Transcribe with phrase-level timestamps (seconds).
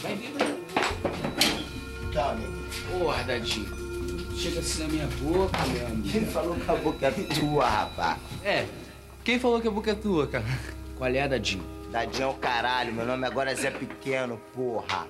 [0.00, 0.46] Vai vir pra
[2.12, 2.52] Tá, amigo.
[2.98, 3.68] Ô, Ardadinho,
[4.34, 6.08] chega assim na minha boca, meu amigo.
[6.08, 8.18] Quem falou que a boca é tua, rapaz?
[8.42, 8.66] É,
[9.22, 10.44] quem falou que a boca é tua, cara?
[10.96, 11.62] Qual é, Dadinho?
[11.92, 15.06] Dadinho é o caralho, meu nome agora é Zé Pequeno, porra.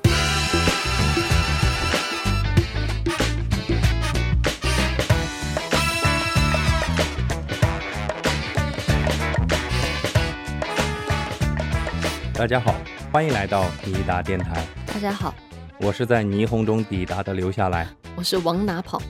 [12.48, 12.87] Tchau.
[13.18, 15.34] 欢迎来到抵达电台，大家好，
[15.80, 17.88] 我是在霓虹中抵达的留下来。
[18.14, 19.02] 我是往哪跑。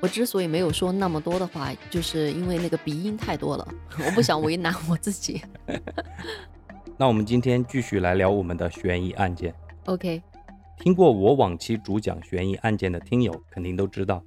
[0.00, 3.68] 我之所以没有说那么多的话，就是因为那个鼻音太多了，
[4.04, 5.42] 我不想为难我自己。
[6.98, 9.54] 那我们今天继续来聊我们的悬疑案件。
[9.84, 10.20] OK，
[10.80, 14.20] 听过我往期主讲悬疑案件的听友肯定都知道，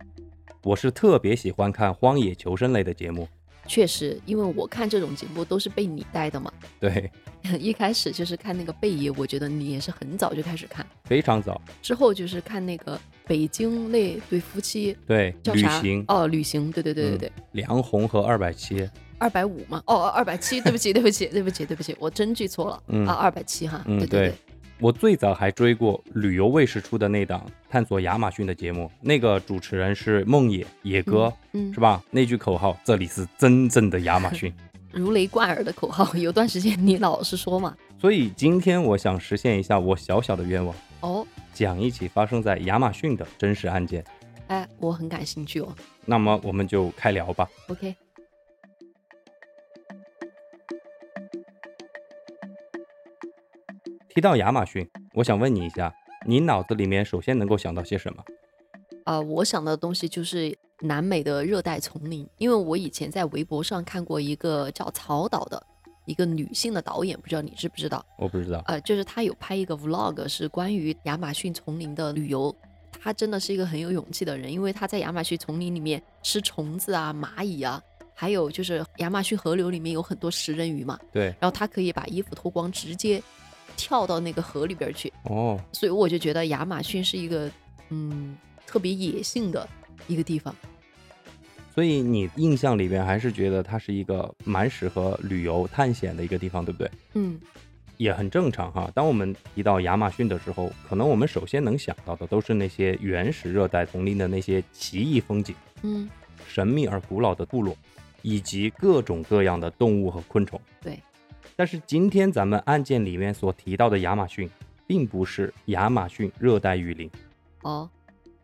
[0.63, 3.27] 我是特别喜欢看荒野求生类的节目。
[3.67, 6.51] 确实，因为我看这种节目都是被你带的嘛。
[6.79, 7.11] 对，
[7.59, 11.59] 一开始就是看那个贝爷，我觉得你也是很早就开始看，非常早。
[11.81, 15.81] 之后就是看那个北京那对夫妻对，旅叫啥？
[15.81, 18.87] 行，哦，旅行，对对对对对，梁红和二百七。
[19.17, 24.33] 二百五嘛，哦，二百七，对不起，对不起，对不起，对不起，我真记错了、嗯啊，二百七哈，嗯，对对
[24.79, 32.03] 我最早还追过旅游卫视出的那档探索亚马逊的节目，那个主持人是梦野野哥，嗯是吧？
[32.11, 34.53] 那句口号：“这里是真正的亚马逊。
[34.91, 44.03] ”如雷贯耳的口号，有段时间你老是说嘛，所以今天我想实现一下我小小的愿望，哦，讲一起发生在亚马逊的真实案件。
[44.47, 45.73] 哎，我很感兴趣哦
[46.05, 47.47] 那么我们就开聊吧。
[47.69, 47.95] ，OK。
[54.15, 55.93] 提到亚马逊，我想问你一下，
[56.25, 58.23] 你脑子里面首先能够想到些什么？
[59.03, 65.61] 啊、我想的东西就是南美的热带丛林，因为我以前在微博上看过一个叫曹导的
[66.05, 68.05] 一个女性的导演，不知道你知不知道？
[68.17, 68.63] 我不知道。
[68.67, 72.55] 呃，就是她有拍一个 vlog，是关于亚马逊丛林的旅游。
[72.97, 83.21] 她真的是一个很有勇气的人，因为她在亚马逊丛林里面吃虫子啊、蚂蚁啊，还有就是亚马逊河流里面有很多食人鱼嘛，对，然后她可以把衣服脱光，直接
[83.75, 85.11] 跳到那个河里边去。
[85.23, 87.49] 哦，所以我就觉得亚马逊是一个
[87.89, 89.67] 嗯特别野性的
[90.07, 90.55] 一个地方。
[91.73, 96.89] 所以你印象里边还是觉得它是一个蛮适合旅游探险的一个地方，对不对？
[97.15, 97.37] 嗯，
[97.97, 98.89] 也很正常哈。
[98.95, 106.09] 当我们提到亚马逊的时候，可能我们首先能想到的都是那些原始热带丛林的那些奇异风景、嗯，
[106.47, 107.75] 神秘而古老的部落，
[108.21, 110.57] 以及各种各样的动物和昆虫。
[110.81, 110.97] 对。
[111.55, 114.49] 但是今天咱们案件里面所提到的亚马逊，
[114.87, 117.09] 并不是亚马逊热带雨林。
[117.63, 117.89] 哦，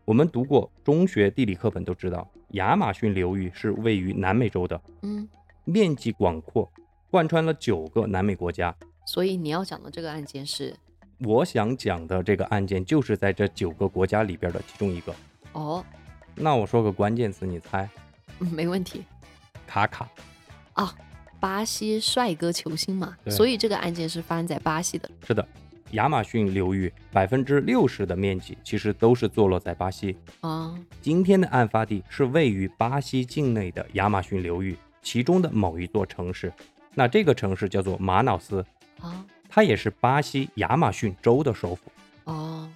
[0.04, 5.28] 我们读过中学地理课本都知道，亚马逊流域是位于南美洲的，嗯，
[5.64, 6.70] 面积广阔，
[7.10, 8.74] 贯穿了九个南美国家。
[9.06, 10.74] 所以你要讲的这个案件是
[11.18, 15.14] 我想讲的这个案件就是在这九个国家里边的其中一个。
[15.52, 15.84] 哦，
[16.34, 17.88] 那我说个关键词，你猜？
[18.40, 19.04] 嗯没问题
[19.66, 20.08] 卡卡。
[20.72, 20.92] 啊，
[21.42, 25.10] 巴西帅哥球星嘛，所以这个案件是发生在巴西的。
[25.26, 25.44] 是的，
[25.90, 30.16] 亚马逊流域百分之六十的面积其实都是坐落在巴西。
[30.40, 36.52] 啊，今天的案发地是位于巴西境内的亚马逊流域，其中的某一座城市。
[36.94, 38.64] 那这个城市叫做马瑙斯，
[39.00, 41.90] 啊，它也是巴西亚马逊州的首府。
[42.22, 42.70] 哦，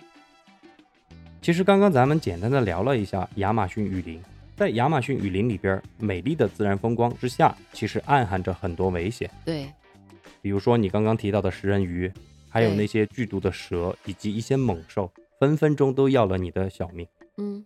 [1.41, 4.21] 其实刚刚咱们简单的聊了一下亚马逊雨林，
[4.57, 9.31] 在亚马逊雨林里边，美丽的自然风光之下，其实暗含着很多危险。
[9.45, 9.71] 对，
[10.41, 12.11] 比如说你刚刚提到的食人鱼，
[12.49, 17.07] 还有那些剧毒的蛇，以及一些猛兽，分分钟都要了你的小命。
[17.37, 17.63] 嗯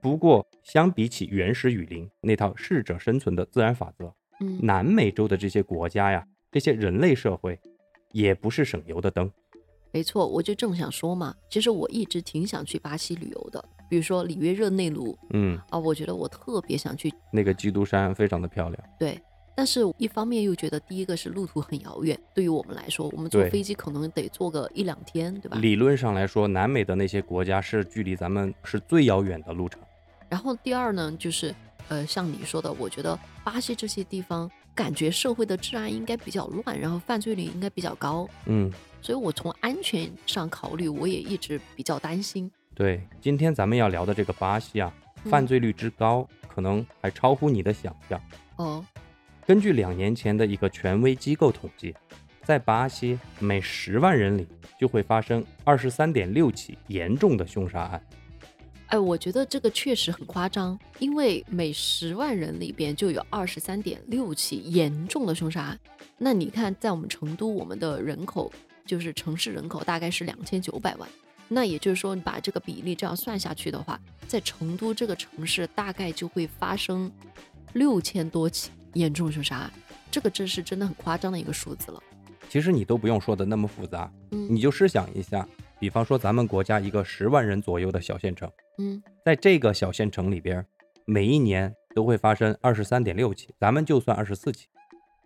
[0.00, 7.58] 不过，相比起原始雨林那套适者生存的自然法则，嗯，南美洲的这些国家呀，这些人类社会，
[8.12, 9.28] 也不是省油的灯。
[9.90, 18.82] 没错，我就正想说嘛，其实我一直挺想去巴西旅游的，比如说里约热内卢嗯，啊，我觉得我特别想去，那个基督山非常的漂亮。
[18.98, 19.20] 对。
[19.52, 25.58] 但是，一方面又觉得，第一个是路途很遥远，对于我们来说，我们坐对飞机可能得坐个一两天，对吧？
[25.58, 29.82] 理论上来说，南美的那些国家是距离咱们是最遥远的路程。
[30.30, 31.54] 然后第二呢，就是
[31.88, 38.72] 呃，像你说的，我觉得巴西这些地方感觉社会的治安应该比较乱，然后犯罪率应该比较高，嗯，
[39.02, 42.50] 所以我从安全上考虑，我也一直比较担心。
[42.80, 44.90] 对，今天咱们要聊的这个巴西啊，
[45.26, 48.18] 犯嗯罪率之高，可能还超乎你的想象。
[48.56, 48.82] 哦，
[49.46, 51.94] 根据两年前的一个权威机构统计，
[52.42, 54.48] 在巴西每十万人里
[54.78, 58.02] 就会发生二十三点六起严重的凶杀案。
[58.86, 65.78] 哎，我觉得这个确实很夸张，因为每十万人里边就有二十三点六起严重的凶杀案。
[66.16, 68.50] 那你看，在我们成都，我们的人口
[68.86, 71.06] 就是城市人口大概是两千九百万。
[71.52, 77.10] 那也就是说，你把这个比例这样算下去的话，在成都这个城市大概就会发生
[77.72, 79.72] 六千多起严重凶杀案，
[80.12, 82.00] 这个真是真的很夸张的一个数字了。
[82.48, 85.46] 其实你都不用说的那么复杂，嗯你就试想一下，
[85.80, 88.48] 比方说咱们国家一个十万人左右的小县城，
[88.78, 90.64] 嗯在这个小县城里边，
[91.04, 94.68] 每一年都会发生二十三点六起，咱们就算二十四起，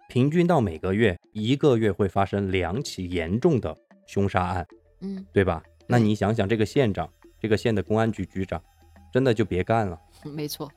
[0.09, 3.77] 平均到每个月一个月会发生两起严重的
[4.07, 4.67] 凶杀案，
[5.01, 5.63] 嗯，对吧？
[5.87, 7.09] 那你想想，这个县长，
[7.41, 8.63] 这个县的公安局局长，
[9.13, 9.99] 真的就别干了。
[10.25, 10.71] 没错。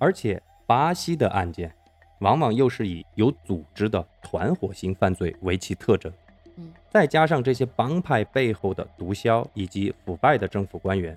[0.00, 1.72] 而且巴西的案件，
[2.20, 6.12] 往往又是以有组织的团伙型犯罪为其特征，
[6.56, 11.16] 嗯再加上这些帮派背后的毒枭以及腐败的政府官员，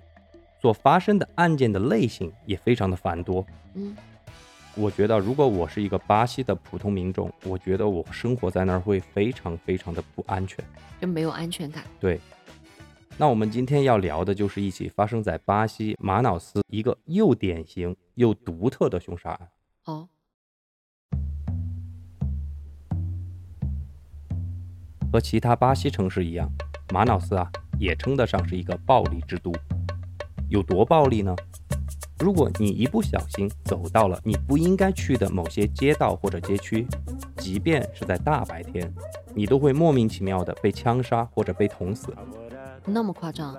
[0.62, 3.46] 所发生的案件的类型也非常的繁多。
[3.74, 3.96] 嗯，
[4.76, 10.64] 我觉得，如果我是一个巴西的普通民众，我觉得我生活在那儿会非常非常的不安全。
[11.02, 11.84] 就没有安全感。
[12.00, 12.20] 对，
[13.18, 19.50] 那我们今天要聊的就是一起发生在巴西马瑙斯一个又典型又独特的凶杀案。
[19.86, 20.10] 哦，
[25.14, 26.52] 和其他巴西城市一样，
[26.92, 29.54] 马瑙斯啊也称得上是一个暴力之都。
[30.50, 31.34] 有多暴力呢？
[32.20, 36.86] 如果你一不小心走到了你不应该去的某些街道或者街区，
[37.38, 38.94] 即便是在大白天，
[39.34, 42.14] 你都会莫名其妙的被枪杀或者被捅死。
[42.86, 43.58] 那么夸张，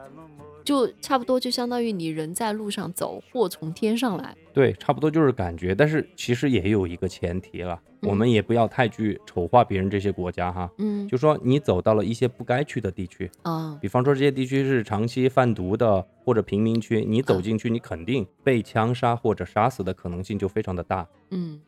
[0.64, 4.36] 就差不多就相当于你人在路上走，祸从天上来。
[4.52, 10.70] 对，差不多就是感觉，但是其实也有一个前提了，嗯我们也不要太去丑化别人这些国家哈。
[10.78, 21.06] 嗯，就说你走到了一些不该去的地区，啊，比方说这些地区是长期贩毒的或者贫民区，你走进去，你肯定被枪杀或者杀死的可能性就非常的大。
[21.30, 21.60] 嗯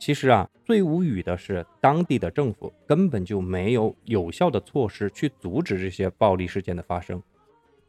[0.00, 7.22] 其实啊，最无语的是，当地的政府根本就没有有效的措施去阻止这些暴力事件的发生。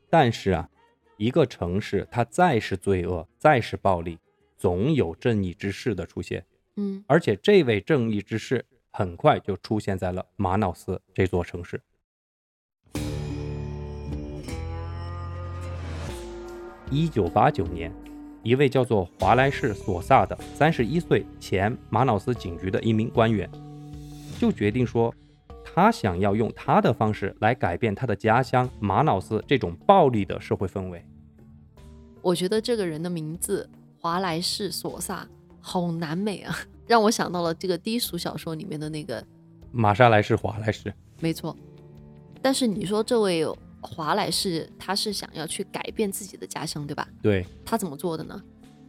[0.10, 0.70] 但是啊，
[1.16, 4.20] 一个城市它再是罪恶，再是暴力，
[4.58, 6.46] 总有正义之士的出现。
[6.76, 11.82] 嗯而且这位正义之士很快就出现在了马瑙斯这座城市。
[16.90, 17.90] 一九八九年，
[18.44, 23.50] 一位叫做华莱士·索萨的三十一岁前马瑙斯警局的一名官员，
[24.40, 25.14] 就决定说，
[25.64, 31.06] 他想要用他的方式来改变他的家乡马瑙斯这种暴力的社会氛围。
[32.22, 35.28] 我觉得这个人的名字华莱士·索萨
[35.60, 36.56] 好南美啊，
[36.88, 39.24] 让我想到了这个低俗小说里面的那个，
[39.72, 41.56] 玛莎莱士·华莱士，没错。
[42.42, 43.46] 但是你说这位
[43.82, 47.08] 华莱士，他是想要去改变自己的家乡，对吧？
[47.22, 48.42] 对，他怎么做的呢？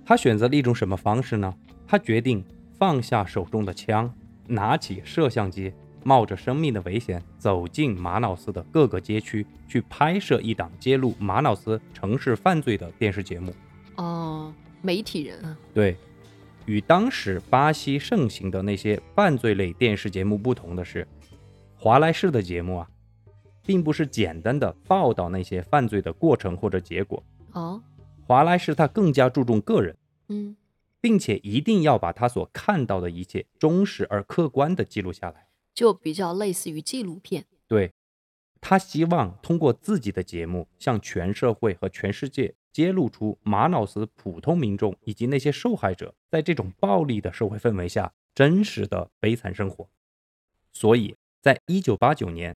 [0.05, 1.55] 他选择了一种什么方式呢？
[1.87, 2.44] 他决定
[2.79, 4.12] 放下手中的枪，
[4.47, 5.73] 拿起摄像机，
[6.05, 13.55] 冒着生命的危险走进马瑙斯的各个街区，去拍摄一档揭露马瑙斯城市犯罪的电视节目。
[13.97, 15.97] 哦，媒体人啊，对，
[16.67, 21.06] 与当时巴西盛行的那些犯罪类电视节目不同的是，
[21.77, 22.89] 华莱士的节目啊，
[23.64, 27.23] 并不是简单的报道那些犯罪的过程或者结果，
[27.53, 27.82] 哦，
[28.26, 29.97] 华莱士他更加注重个人。
[30.29, 30.56] 嗯
[31.00, 35.49] 并且一定要把他所看到的一切忠实而客观的记录下来。
[35.75, 37.44] 就比较类似于纪录片。
[37.67, 37.93] 对，
[38.61, 49.89] 他希望通过自己的节目，向全社会和全世界揭露出马瑙斯普通民众以及那些受害者在这种暴力的社会氛围下真实的悲惨生活。
[50.72, 52.55] 所以在一九八九年，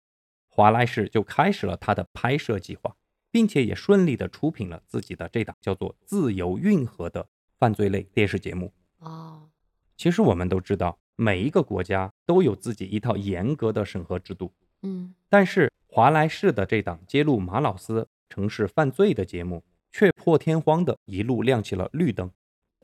[0.56, 2.94] 华莱士就开始了他的拍摄计划，
[3.32, 7.26] 并且也顺利地出品了自己的这档叫做《自由运河》的
[7.58, 8.73] 犯罪类电视节目。
[9.00, 9.49] 哦，
[9.96, 22.30] 其实我们都知道，每一个国家都有自己一套严格的审核制度，嗯但是华莱士的这档揭露马老斯城市犯罪的节目，却破天荒的一路亮起了绿灯。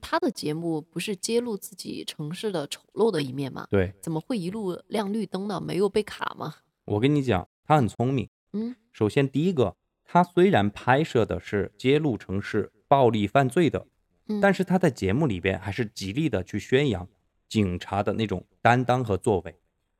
[0.00, 3.68] 他的节目不是揭露自己城市的丑陋的一面吗？
[3.70, 5.60] 对怎么会一路亮绿灯呢？
[5.60, 6.56] 没有被卡吗？
[6.86, 8.28] 我跟你讲，他很聪明。
[8.52, 13.86] 嗯首先第一个，他虽然拍摄的是揭露城市暴力犯罪的，
[14.26, 17.06] 嗯，但是他在节目里边还是极力的去宣扬
[17.48, 19.54] 警察的那种担当和作为。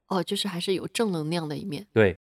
[0.08, 1.86] 哦，就是还是有正能量的一面。
[1.92, 2.18] 对，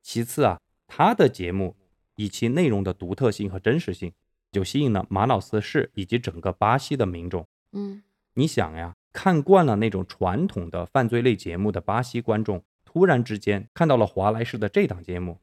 [0.00, 1.74] 其次啊，他的节目
[2.14, 4.12] 以其内容的独特性和真实性，
[4.52, 7.44] 就吸引了马瑙斯市以及整个巴西的民众。
[7.72, 12.62] 嗯你想呀，看惯了那种传统的犯罪类节目的巴西观众，
[12.94, 15.40] 突然之间看到了华莱士的这档节目，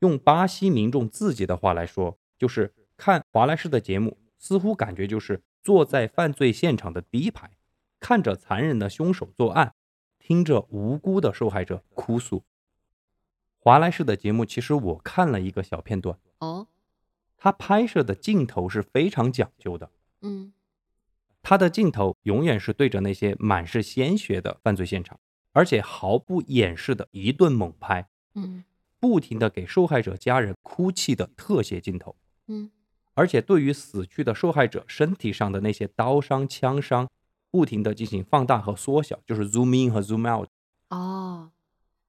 [0.00, 7.52] 用巴西民众自己的话来说，就是看华莱士的节目，似乎感觉就是坐在犯罪现场的第一排，
[7.98, 9.72] 看着残忍的凶手作案，
[10.18, 12.44] 听着无辜的受害者哭诉。
[13.56, 16.66] 华莱士的节目，其实我看了一个小片段，哦，
[17.38, 19.90] 他拍摄的镜头是非常讲究的。
[20.20, 20.52] 嗯。
[21.40, 25.18] 他的镜头永远是对着那些满是鲜血的犯罪现场，
[25.52, 28.64] 而且毫不掩饰的一顿猛拍，嗯
[28.98, 32.14] 不停的给受害者家人哭泣的特写镜头，
[32.48, 32.70] 嗯
[33.14, 37.08] 而且对于死去的受害者身体上的那些刀伤、枪伤，
[37.50, 40.48] 不停的进行放大和缩小，就是 zoom in 和 zoom out。
[40.88, 41.50] 哦，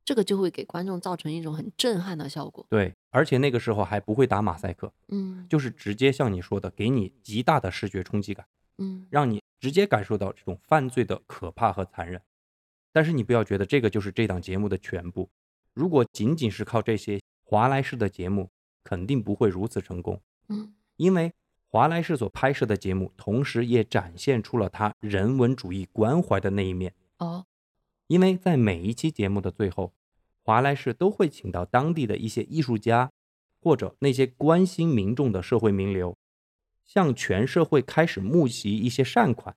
[0.06, 2.66] 这个就会给观众造成一种很震撼的效果。
[2.70, 8.46] 对，而且那个时候还不会打马赛克，嗯就是直接像你说的，给你极大的视觉冲击感。
[8.78, 12.22] 嗯让你直接感受到这种犯罪的可怕和残忍。
[12.92, 15.30] 但是你不要觉得这个就是这档节目的全部。
[15.74, 18.50] 如果仅仅是靠这些，华莱士的节目
[18.84, 21.34] 肯定不会如此成功，嗯因为
[21.68, 26.94] 华莱士所拍摄的节目，同时也展现出了他人文主义关怀的那一面。
[27.18, 27.46] 哦
[28.08, 29.94] 因为在每一期节目的最后，
[30.44, 33.10] 华莱士都会请到当地的一些艺术家，
[33.62, 36.18] 或者那些关心民众的社会名流，
[36.84, 39.56] 向全社会开始募集一些善款，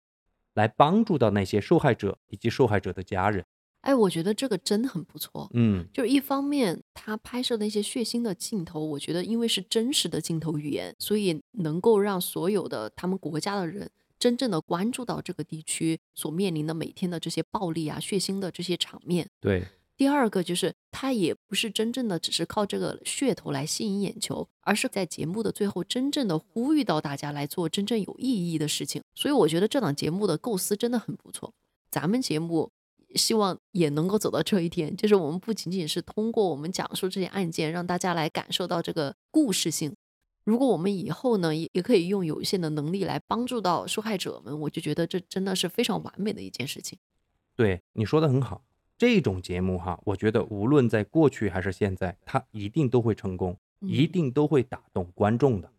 [0.54, 3.44] 来帮助到那些受害者以及受害者的家人。
[3.82, 5.50] 哎，我觉得这个真的很不错。
[5.52, 19.28] 嗯，就是一方面，他拍摄那些血腥的镜头，我觉得因为是真实的镜头语言，所以能够让所有的他们国家的人真正的关注到这个地区所面临的每天的这些暴力啊、血腥的这些场面。
[19.38, 29.02] 对，第二个就是，他也不是真正的只是靠这个噱头来吸引眼球，而是在节目的最后真正的呼吁到大家来做真正有意义的事情。
[29.14, 31.54] 所以我觉得这档节目的构思真的很不错。
[31.90, 32.72] 咱们节目
[33.14, 39.94] 希望也能够走到这一天，就是我们不仅仅是通过我们讲述这些案件，让大家来感受到这个故事性。
[40.42, 46.98] 如果我们以后呢，也也可以用有限的能力来帮助到受害者们，我就觉得这真的是非常完美的一件事情。
[47.54, 48.64] 对，你说的很好。
[48.96, 55.70] 这种节目哈，我觉得无论在过去还是现在，它一定都会成功，一嗯定都会打动观众的。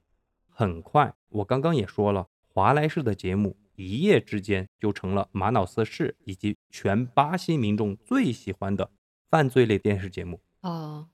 [0.49, 8.89] 很快，我刚刚也说了，华莱士的节目一夜之间就成了马瑙斯市以及全巴西民众最喜欢的
[9.29, 10.39] 犯罪类电视节目。
[10.61, 11.07] 哦，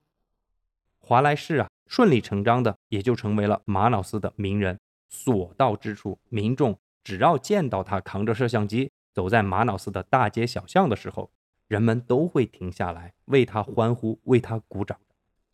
[1.00, 4.80] 华莱士啊，顺理成章的也就成为了马瑙斯的名人。
[5.10, 11.30] 所到之处，民众只要见到他扛着摄像机走在马瑙斯的大街小巷的时候，
[11.72, 15.00] 人们都会停下来为他欢呼，为他鼓掌。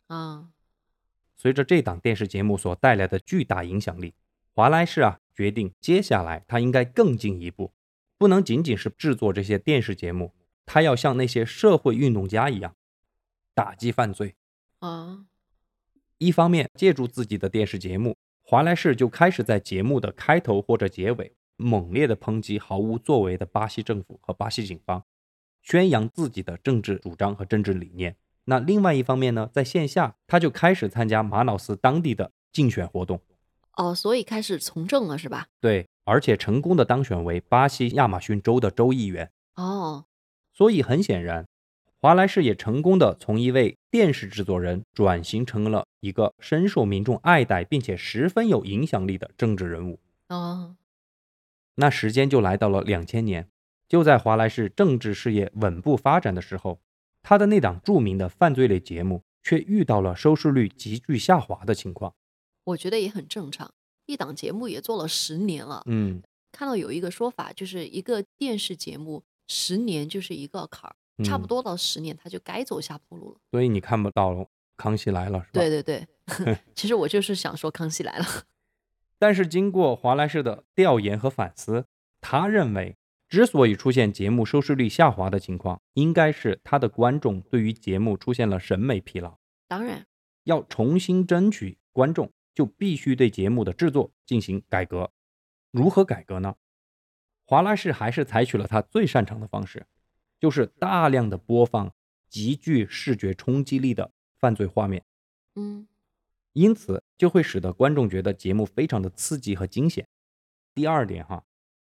[0.08, 0.48] 啊，
[1.36, 4.14] 随着这档电视节目所带来的巨大影响力，
[4.52, 7.72] 华莱士啊决定接下来他应该更进一步，
[8.18, 10.32] 不能仅仅是制作这些电视节目，
[10.66, 12.74] 他要像那些社会运动家一样，
[13.54, 14.34] 打击犯罪。
[14.80, 15.26] 啊，
[16.18, 25.04] 一方面借助自己的电视节目，华莱士就开始在节目的开头或者结尾猛烈地抨击毫无作为的巴西政府和巴西警方，
[25.68, 28.16] 宣扬自己的政治主张和政治理念。
[28.44, 33.20] 那另外一方面呢，在线下他就开始参加马瑙斯当地的竞选活动，
[33.76, 35.48] 哦，所以开始从政了是吧？
[35.60, 39.30] 对，而且成功的当选为巴西亚马逊州的州议员。
[39.56, 40.06] 哦，
[40.54, 41.46] 所以很显然，
[42.00, 50.00] 华莱士也成功的从一位电视制作人转型成了一个深受民众爱戴并且十分有影响力的政治人物。
[50.30, 50.76] 哦，
[51.74, 53.46] 那时间就来到了两千年，
[53.88, 56.80] 就在华莱士政治事业稳步发展的时候，
[57.22, 62.14] 他的那档著名的犯罪类节目却遇到了收视率急剧下滑的情况。
[62.64, 63.72] 我觉得也很正常。
[64.06, 73.38] 一档节目也做了十年了，嗯，看到有一个说法，就是一个电视节目十年就是一个坎儿，差不嗯多到十年它就该走下坡路了。
[73.50, 74.32] 所以你看不到
[74.76, 75.50] 《康熙来了》是吧？
[75.52, 78.24] 对对对， 其实我就是想说《康熙来了
[79.18, 81.86] 》。但是经过华莱士的调研和反思，
[82.20, 82.96] 他认为，
[83.28, 89.38] 之所以出现节目收视率下滑的情况，应该是他的观众对于节目出现了审美疲劳。
[89.66, 90.06] 当然，
[90.44, 95.12] 要重新争取观众，就必须对节目的制作进行改革。
[95.70, 96.56] 如何改革呢？
[97.44, 99.86] 华莱士还是采取了他最擅长的方式，
[100.40, 101.92] 就是大量的播放
[102.28, 105.04] 极具视觉冲击力的犯罪画面。
[105.54, 105.86] 嗯，
[106.54, 110.06] 因此就会使得观众觉得节目非常的刺激和惊险。
[110.74, 111.44] 第二点哈，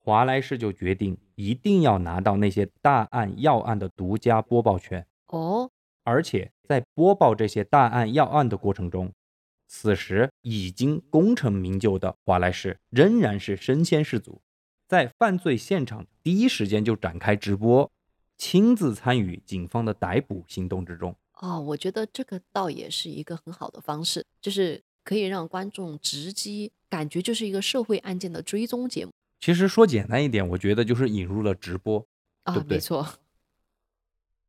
[0.04, 5.70] 华莱士就决定一定要拿到那些大案要案的独家播报权，哦，
[6.02, 9.10] 而且在播报这些大案要案的过程中，
[9.66, 14.42] 此时已经功成名就的华莱士仍然是身先士卒，
[14.86, 17.90] 在犯罪现场第一时间就展开直播，
[18.36, 21.16] 亲自参与警方的逮捕行动之中。
[21.40, 29.12] 哦，我觉得这个倒也是一个很好的方式，就是可以让观众直击，感觉就是一个社会案件的追踪节目
[29.44, 32.06] 其实说简单一点，我觉得就是引入了直播。
[32.44, 33.06] 啊，对不对没错，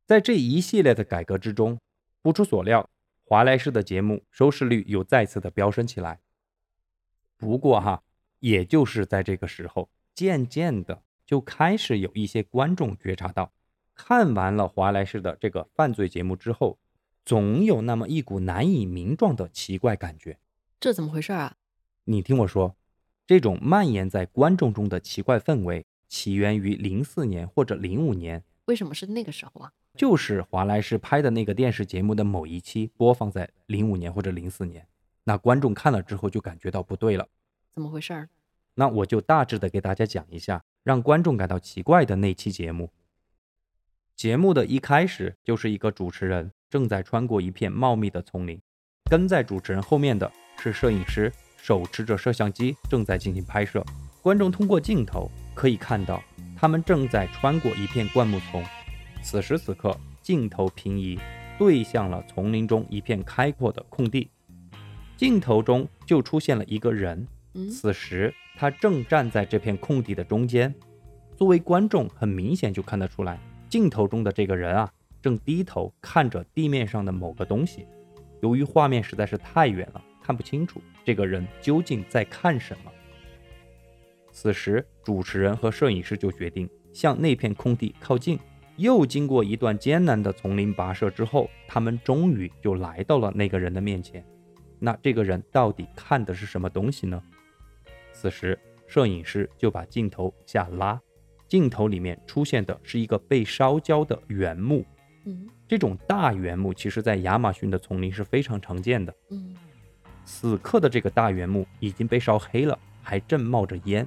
[0.06, 1.78] 在这一系列的改革之中，
[2.22, 2.88] 不出所料，
[3.22, 6.20] 华莱士的节目收视率又再次的飙升起来。
[7.36, 8.04] 不过哈，
[8.38, 13.52] 也就是在这个时候，渐渐的就开始有一些观众觉察到，
[13.94, 16.78] 看完了华莱士的这个犯罪节目之后，
[17.22, 20.38] 总有那么一股难以名状的奇怪感觉。
[20.80, 21.56] 这怎么回事啊？
[22.04, 22.74] 你听我说，
[23.26, 29.72] 这种蔓延在观众中的奇怪氛围，起源于零四年或者零五年，为什么是那个时候啊？
[29.96, 34.86] 就是华莱士拍的那个电视节目的某一期播放在零五年或者零四年，
[35.24, 37.26] 那观众看了之后就感觉到不对了。
[37.74, 38.28] 怎么回事儿？
[38.74, 42.90] 那我就大致的给大家讲一下，让观众感到奇怪的那期节目。
[44.14, 48.60] 节目的一开始就是一个主持人正在穿过一片茂密的丛林，
[49.10, 53.84] 跟在主持人后面的是摄影师，手持着摄像机正在进行拍摄。
[54.22, 56.22] 观众通过镜头可以看到，
[56.56, 58.62] 他们正在穿过一片灌木丛。
[59.22, 61.18] 此时此刻，镜头平移，
[61.58, 64.30] 对向了丛林中一片开阔的空地，
[65.16, 67.26] 镜头中就出现了一个人。
[67.54, 70.74] 嗯，此时他正站在这片空地的中间，
[71.36, 77.86] 作为观众，很明显就看得出来，镜头中的这个人啊，正低头看着地面上的某个东西。
[78.42, 82.90] 由于画面实在是太远了，看不清楚这个人究竟在看什么。
[84.32, 88.38] 此时，主持人和摄影师就决定向那片空地靠近。
[88.76, 94.22] 又经过一段艰难的丛林跋涉之后，他们终于就来到了那个人的面前。
[94.80, 97.22] 那这个人到底看的是什么东西呢？
[98.12, 101.00] 此时，摄影师就把镜头下拉，
[101.48, 104.84] 镜头里面出现的是一个被烧焦的原木。
[105.24, 109.14] 嗯这种大原木其实在亚马逊的丛林是非常常见的。
[109.30, 109.56] 嗯，
[110.26, 114.06] 此刻的这个大圆木已经被烧黑了，还正冒着烟。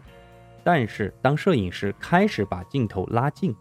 [0.63, 3.55] 但是当摄影师开始把镜头拉近，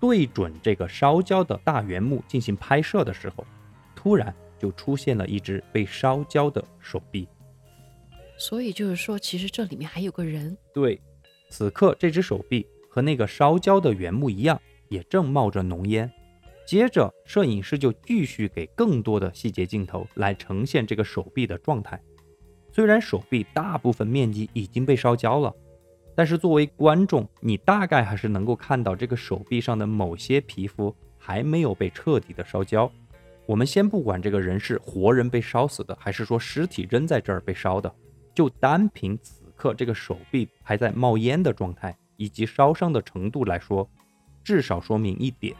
[0.00, 3.46] 对准这个烧焦的大圆木进行拍摄的时候，
[3.94, 7.26] 突然就出现了一只被烧焦的手臂。
[8.36, 10.56] 所以就是说，其实这里面还有个人。
[10.74, 11.00] 对，
[11.48, 16.10] 此刻这只手臂和那个烧焦的原木一样，也正冒着浓烟。
[16.66, 22.00] 接着，摄影师就继续给更多的细节镜头来呈现这个手臂的状态。
[22.80, 25.54] 虽然手臂大部分面积已经被烧焦了，
[26.14, 32.90] 但是作为观众，你大概还是能够看到这个手臂上的某些皮肤还没有被彻底的烧焦。
[33.44, 37.94] 我们先不管这个人是活人被烧死的，还是说尸体扔在这儿被烧的，
[38.34, 43.86] 就单凭此刻这个手臂还在冒烟的状态以及烧伤的程度来说，
[44.42, 45.54] 至少说明一点，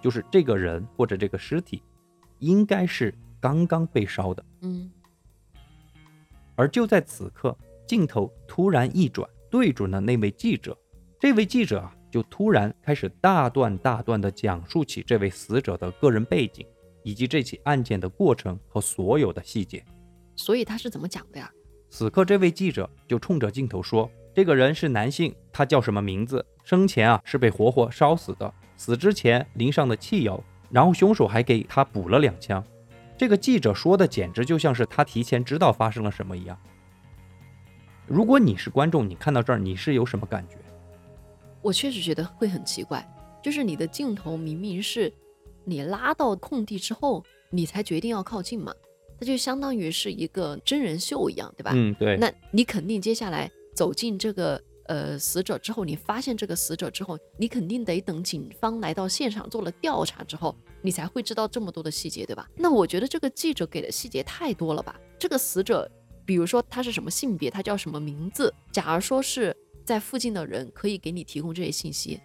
[0.00, 1.82] 就是这个人或者这个尸体
[2.38, 4.42] 应该是刚刚被烧的。
[4.62, 4.90] 嗯
[6.54, 10.76] 而就在此刻，镜头突然一转，对准了那位记者。
[11.18, 16.66] 这位记者啊，就突然开始大段大段地讲述起这位死者的个人背景，
[17.02, 19.84] 以及这起案件的过程和所有的细节。
[20.34, 21.50] 所以他是怎么讲的呀？
[21.90, 26.44] 此刻，这位记者就冲着镜头说：“这个人是男性，他叫什么名字？
[26.64, 32.64] 生前啊是被活活烧死的，死之前淋上了汽油，然后凶手还给他补了两枪。”
[33.22, 36.58] 这个记者说的简直就像是他提前知道发生了什么一样。
[38.04, 40.56] 如果你是观众，你看到这儿，你是有什么感觉？
[41.60, 43.08] 我确实觉得会很奇怪，
[43.40, 45.12] 就是你的镜头明明是
[45.62, 48.74] 你拉到空地之后，你才决定要靠近嘛，
[49.20, 51.70] 它就相当于是一个真人秀一样，对吧？
[51.76, 52.16] 嗯，对。
[52.16, 62.48] 那你肯定接下来走进这个呃死者之后，你发现这个死者之后，你肯定得等警方来到现场做了调查之后，你才会知道这么多的细节，对吧？
[62.56, 64.94] 那我觉得这个记者给的细节太多了吧？
[65.18, 65.90] 这个死者，
[66.26, 72.20] 比如说他是什么性别，他叫什么名字，假如说是在附近的人可以给你提供这些信息，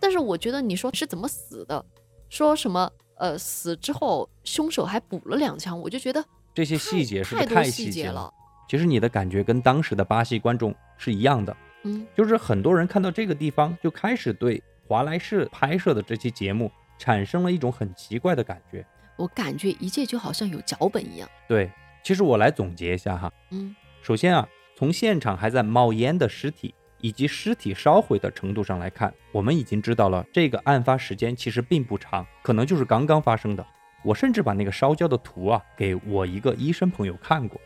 [0.00, 1.84] 但是我觉得你说是怎么死的，
[2.28, 8.32] 说什么呃死之后凶手还补了两枪，我就觉得这些细节是不太细节了？。
[8.68, 18.84] 其实你的感觉跟当时的巴西观众是一样的，嗯，就是很多人看到这个地方就开始对华莱士拍摄的这期节目产生了一种很奇怪的感觉。
[19.16, 21.26] 我感觉一切就好像有脚本一样。
[21.48, 21.70] 对，
[22.04, 33.66] 其实我来总结一下哈，嗯首先啊，从现场还在冒烟的尸体以及尸体烧毁的程度上来看，我们已经知道了这个案发时间其实并不长，可能就是刚刚发生的。
[34.02, 37.60] 我甚至把那个烧焦的图啊给我一个医生朋友看过，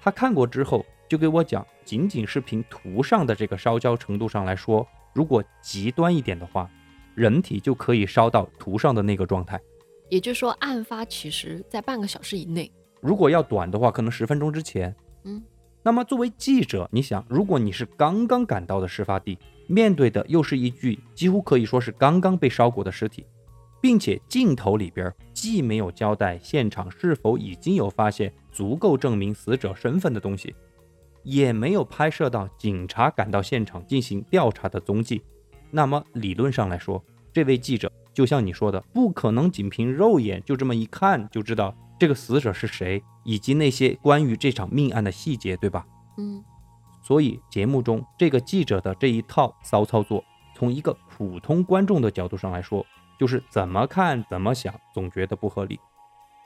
[0.00, 6.68] 他看过之后就给我讲，仅仅是凭图上的这个烧焦程度上来说，如果极端一点的话，
[7.18, 9.60] 人体就可以烧到图上的那个状态。
[10.08, 12.70] 也就是说，案发其实在半个小时以内。
[13.00, 14.94] 如果要短的话，可能十分钟之前。
[15.24, 15.42] 嗯，
[15.82, 23.26] 那么作为记者，你想，如果你是刚刚赶到的事发地，面对的又是一具几乎可以说是刚刚被烧过的尸体，
[23.82, 30.54] 并且镜头里边既没有交代现场是否已经有发现足够证明死者身份的东西，
[31.22, 35.22] 也没有拍摄到警察赶到现场进行调查的踪迹。
[35.70, 37.02] 那么理论上来说，
[37.32, 45.86] 这位记者就像你说的，不可能仅凭肉眼就这么一看就知道这个死者是谁，以及那些关于这场命案的细节，对吧？
[46.16, 46.42] 嗯
[47.00, 50.22] 所以节目中这个记者的这一套骚操作，
[50.54, 52.84] 从一个普通观众的角度上来说，
[53.18, 55.78] 就是怎么看怎么想，总觉得不合理。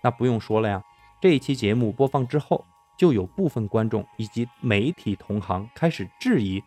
[0.04, 0.82] 那不用说了呀，
[1.20, 2.64] 这一期节目播放之后，
[2.96, 6.62] 就有部分观众以及媒体同行开始质疑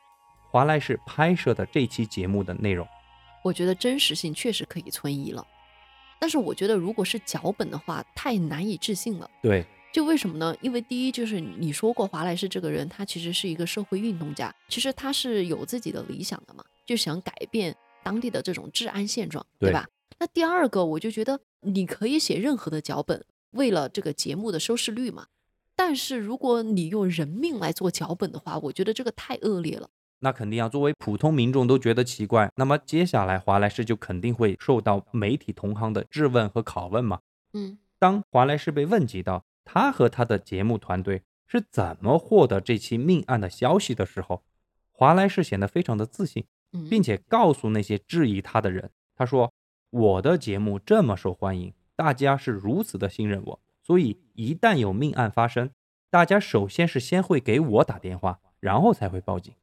[0.55, 2.87] 华莱士拍摄的这期节目的内容。
[3.43, 5.45] 我觉得真实性确实可以存疑了，
[6.17, 9.29] 但是我觉得如果是脚本的话，太难以置信了。
[9.41, 10.55] 对，就为什么呢？
[10.61, 19.85] 因为第一就是你说过华莱士这个人，他其实是一个社会运动家，其实他是有自己的理想的嘛，就想改变当地的这种治安现状，对对吧？
[20.19, 25.27] 那第二个，我就觉得你可以写任何的脚本，为了这个节目的收视率嘛。
[25.75, 29.89] 但是如果你用人命来做脚本的话，我觉得这个太恶劣了。
[30.19, 37.19] 那肯定啊，作为普通民众都觉得奇怪，那么接下来华莱士就肯定会受到媒体同行的质问和拷问嘛。
[37.53, 44.43] 嗯当华莱士被问及到他和他的节目团队是怎么获得这起命案的消息的时候，
[44.91, 49.53] 华莱士显得非常的自信，嗯，并且告诉那些质疑他的人，他说
[49.91, 55.69] ：“我的节目这么受欢迎，大家是如此的信任我，所以一旦有命案发生，
[56.09, 59.53] 大家首先是先会给我打电话，然后才会报警。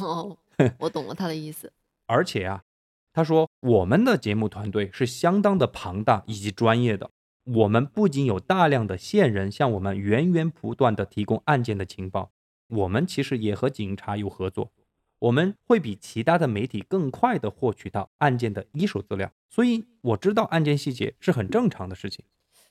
[0.00, 0.36] 哦，
[0.80, 1.72] 我懂了他的意思。
[2.06, 2.64] 而且啊，
[3.12, 7.10] 他说我们的节目团队是相当的庞大以及专业的。
[7.44, 12.30] 我们不仅有大量的线人向我们源源不断的提供案件的情报，
[12.68, 14.70] 我们其实也和警察有合作。
[15.20, 22.24] 我们会比其他的媒体更快的获取到案件的一手资料，所以我知道案件细节是很正常的事情。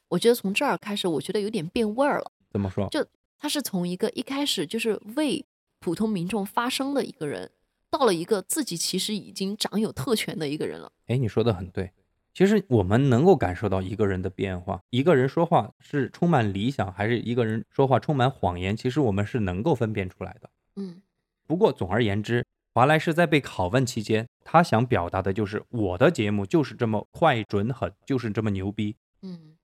[0.10, 2.32] 我觉得从这儿开始，我觉得有点变味儿了。
[2.50, 2.88] 怎么说？
[2.90, 3.06] 就
[3.38, 5.44] 他是从一个一开始就是为
[5.80, 7.52] 普通民众发声的一个人，
[7.90, 10.92] 到了一个自己其实已经掌有特权的一个人了。
[11.08, 11.92] 哎，你说的很对。
[12.34, 20.50] 其实我们能够感受到一个人的变化，一个人说话是充满理想，还是一个人说话充满谎言，其实我们是能够分辨出来的。
[20.76, 21.02] 嗯
[21.48, 28.96] 不过总而言之，华莱士在被拷问期间，他想表达的就是我的节目就是这么快、准、狠，就是这么牛逼。
[29.24, 29.56] 嗯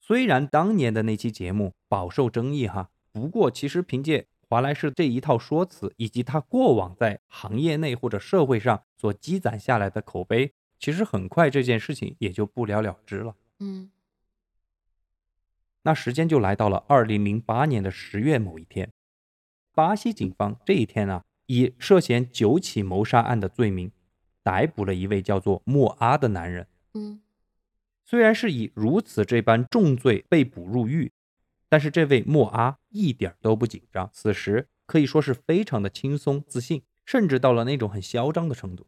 [0.00, 13.36] 虽然当年的那期节目饱受争议哈，不过其实凭借华莱士这一套说辞，以及他过往在行业内或者社会上所积攒下来的口碑，其实很快这件事情也就不了了之了。
[13.60, 13.92] 嗯
[15.82, 18.90] 那时间就来到了二零零八年的十月某一天，
[19.72, 23.92] 巴西警方这一天啊，以涉嫌九起谋杀案的罪名，
[24.42, 26.66] 逮捕了一位叫做莫阿的男人。
[26.94, 27.22] 嗯
[28.04, 31.12] 虽然是以如此这般重罪被捕入狱，
[31.70, 38.86] 但是这位莫阿一点都不紧张，此时可以说是非常的轻松自信，甚至到了那种很嚣张的程度。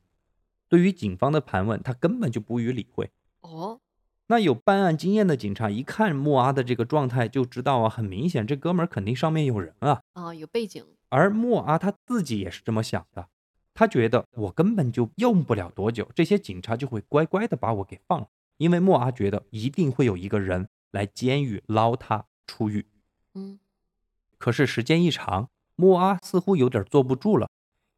[0.68, 3.10] 对于警方的盘问，他根本就不予理会。
[3.40, 3.80] 哦
[4.28, 10.00] 那有办案经验的警察一看莫阿的这个状态，就知道啊，很明显这哥们儿肯定上面有人啊。
[10.14, 10.84] 啊有背景。
[11.10, 13.28] 而莫阿他自己也是这么想的，
[13.74, 22.86] 他觉得我根本就用不了多久，这些警察就会乖乖的把我给放了，因为莫阿觉得一定会有一个人来监狱捞他出狱。
[23.34, 23.58] 嗯
[24.38, 27.48] 可是时间一长，莫阿似乎有点坐不住了，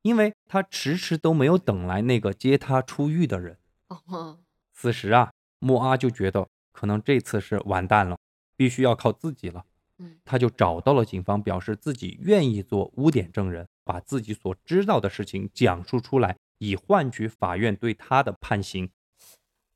[0.03, 3.59] 因为他迟迟都没有等来那个接他出狱的人。
[3.89, 4.39] 哦
[4.73, 8.19] 此时啊，莫阿就觉得可能这次是完蛋了，
[8.57, 9.65] 必须要靠自己了。
[9.99, 18.91] 嗯他就找到了警方，表示自己愿意做污点证人，把自己所知道的事情讲述出来，以换取法院对他的判刑。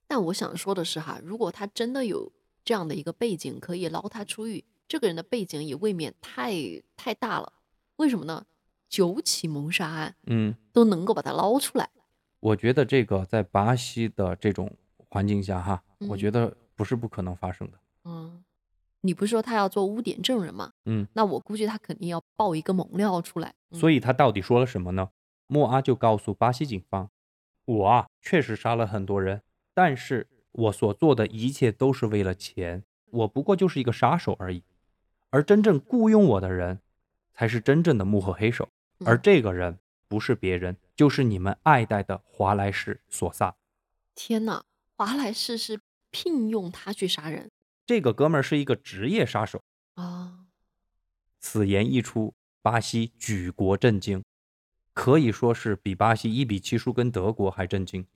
[0.06, 2.32] 但我想说的是哈，如果他真的有
[2.68, 6.52] 这样的一个背景可以捞他出狱，这个人的背景也未免太
[6.98, 7.54] 太大了。
[7.96, 8.44] 为什么呢？
[8.90, 11.88] 九起谋杀案嗯，都能够把他捞出来。
[12.40, 14.70] 我觉得这个在巴西的这种
[15.08, 17.78] 环境下，哈，我嗯觉得不是不可能发生的。
[18.04, 18.44] 嗯，
[19.00, 20.74] 你不是说他要做污点证人吗？
[20.84, 23.54] 嗯，那我估计他肯定要爆一个猛料出来。
[23.70, 25.08] 嗯所以他到底说了什么呢？
[25.46, 27.10] 莫阿就告诉巴西警方
[27.64, 29.40] ：“我啊，确实杀了很多人，
[29.72, 34.62] 但是我所做的一切都是为了钱，我不过就是一个杀手而已。
[35.30, 36.80] 而真正雇佣我的人，
[37.34, 38.68] 才是真正的幕后黑手。
[39.04, 43.56] 而嗯这个人不是别人，就是你们爱戴的华莱士索萨。
[44.14, 44.64] 天哪，
[44.96, 45.80] 华莱士是
[46.10, 47.50] 聘用他去杀人
[47.86, 49.62] 这个哥们儿是一个职业杀手。”
[49.94, 50.46] 啊？
[51.38, 54.24] 此言一出，巴西举国震惊，
[54.92, 58.06] 可以说是比巴西一比七输跟德国还震惊。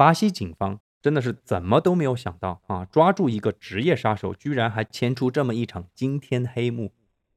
[0.00, 2.86] 巴西警方真的是怎么都没有想到啊！
[2.86, 6.94] 抓住一个职业杀手，居然还牵出这么一场惊天黑幕，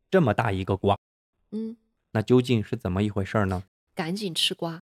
[0.10, 0.98] 这么大一个瓜。
[1.52, 1.76] 嗯，
[2.14, 3.64] 那究竟是怎么一回事呢？
[3.94, 4.80] 赶紧吃瓜。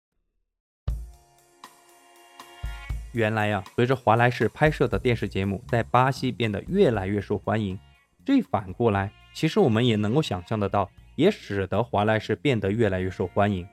[3.14, 7.80] 原来呀，随着华莱士拍摄的电视节目在巴西变得越来越受欢迎，
[8.26, 13.66] 这反过来，其实我们也能够想象得到，也使得华莱士变得越来越受欢迎，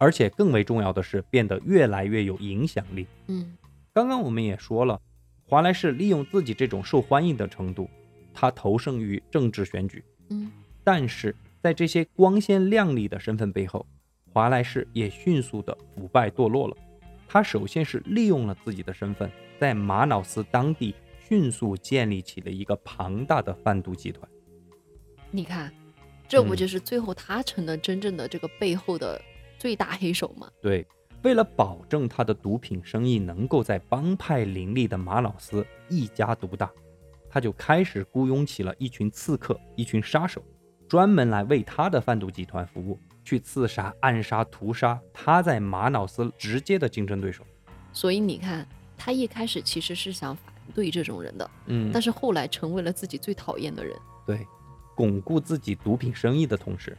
[0.00, 3.06] 而且更为重要的是，变得越来越有影响力。
[3.26, 3.56] 嗯。
[3.92, 4.98] 刚刚我们也说了，
[5.46, 7.90] 华莱士利用自己这种受欢迎的程度，
[8.32, 10.02] 他投身于政治选举。
[10.30, 10.50] 嗯，
[10.82, 13.84] 但是在这些光鲜亮丽的身份背后，
[14.32, 16.76] 华莱士也迅速的腐败堕落了。
[17.28, 20.94] 他首先是利用了自己的身份，在玛瑙斯当地
[21.28, 24.26] 迅速建立起了一个庞大的贩毒集团。
[25.30, 25.72] 你看，
[26.28, 29.20] 这不嗯就是最后他成了真正的这个背后的
[29.60, 30.50] 最大黑手吗？
[30.62, 30.86] 对，
[31.22, 36.70] 为了保证他的毒品生意能够在帮派林立的马瑙斯一家独大，
[37.28, 40.42] 他就开始雇佣起了一群刺客、一群杀手，
[40.88, 47.44] 专门来为他的贩毒集团服务，去刺杀、暗杀、屠杀他在马瑙斯直接的竞争对手。
[47.92, 53.94] 所以你看，他一开始其实是想反对这种人的，嗯但是后来成为了自己最讨厌的人。
[54.26, 54.46] 对，
[54.96, 56.96] 巩固自己毒品生意的同时，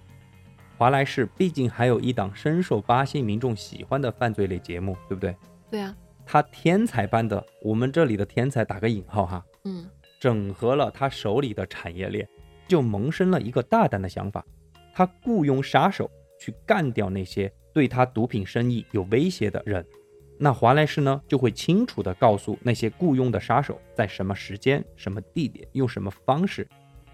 [0.81, 5.37] 华莱士毕竟还有一档深受巴西民众喜欢的犯罪类节目，对不对？
[5.69, 9.87] 对啊，他天才般的，我们这里的天才打个引号哈，嗯，
[10.19, 12.27] 整合了他手里的产业链，
[12.67, 14.43] 就萌生了一个大胆的想法：
[14.91, 19.85] 他雇佣杀手去干掉那些对他毒品生意有威胁的人。
[20.39, 26.67] 那华莱士呢，就会清楚地告诉那些雇佣的杀手，在什么时间、什么地点、用什么方式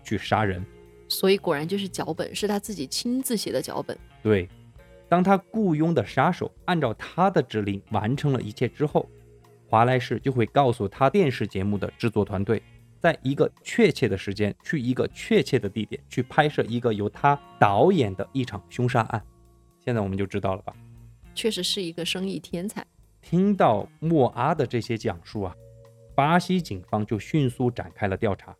[0.05, 0.65] 去杀人。
[1.07, 3.97] 所以果然就是脚本，是他自己亲自写的脚本。
[4.21, 4.47] 对，
[5.07, 9.07] 当他雇佣的杀手按照他的指令完成了一切之后，
[9.69, 12.61] 华莱士就会告诉他电视节目的制作团队，
[12.99, 19.23] 在一个确切的时间去一个确切的地点去拍摄一个由他导演的一场凶杀案。
[19.83, 20.75] 现在我们就知道了吧？
[21.33, 22.85] 确实是一个生意天才。
[23.21, 25.55] 听到莫阿的这些讲述啊，
[26.15, 28.55] 巴西警方就迅速展开了调查，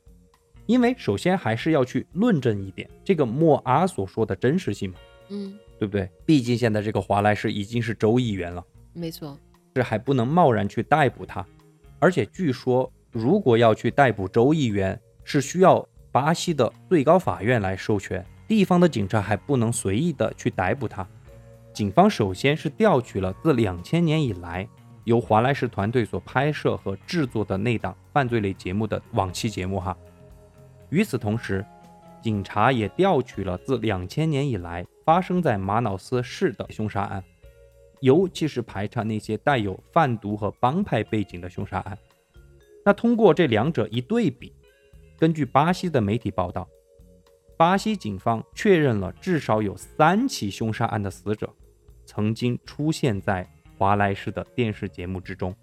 [0.68, 4.98] 因为首先还是要去论证一点这个莫阿所说的真实性嘛。
[5.30, 6.08] 嗯，对不对？
[6.26, 9.38] 毕竟现在这个华莱士已经是州议员了，没错。
[9.74, 11.46] 这还不能贸然去逮捕他。
[12.00, 21.06] 而且据说，如果要去逮捕州议员，是需要巴西的最高法院来授权，地方的警察还不能随意的去逮捕他。
[21.74, 24.68] 警方首先是调取了自两千年以来
[25.04, 29.96] 由华莱士团队所拍摄和制作的那档犯罪类节目的往期节目哈。
[30.90, 31.66] 与此同时，
[32.22, 37.24] 警察也调取了自两千年以来发生在马瑙斯市的凶杀案，
[38.02, 41.98] 尤其是排查那些带有贩毒和帮派背景的凶杀案。
[42.84, 44.54] 那通过这两者一对比，
[45.18, 46.68] 根据巴西的媒体报道，
[47.58, 51.54] 巴西警方确认了至少有三起凶杀案的死者
[52.06, 53.48] 曾经出现在
[53.78, 55.54] 华莱士的电视节目之中，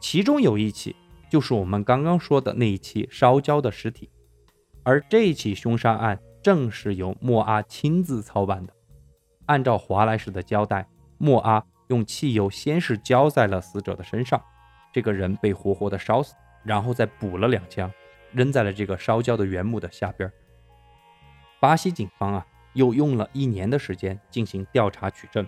[0.00, 0.94] 其中有一起
[1.30, 4.10] 就是我们刚刚说的那一起烧焦的尸体。
[4.86, 8.72] 而这起凶杀案正是由莫阿亲自操办的。
[9.46, 10.86] 按照华莱士的交代，
[11.18, 14.40] 莫阿用汽油先是浇在了死者的身上，
[14.92, 17.90] 这个人被活活的烧死，然后再补了两枪，
[18.30, 20.30] 扔在了这个烧焦的原木的下边。
[21.58, 25.44] 巴西警方啊，又用了一年的时间进行调查取证。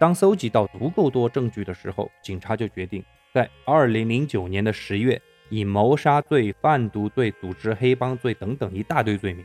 [0.00, 5.20] 当搜集到足够多证据的时候，警察就决定在2009年的十月。
[5.50, 9.44] 以谋杀罪、贩毒罪、组织黑帮罪等等一大堆罪名，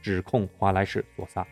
[0.00, 1.44] 指控华莱士所杀。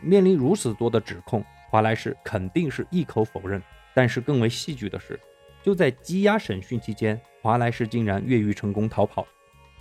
[0.00, 3.62] 面临如此多的指控，华莱士肯定是一口否认。
[3.94, 5.18] 但是更为戏剧的是，
[5.62, 9.26] 就在羁押审讯期间，华莱士竟然越狱成功逃跑。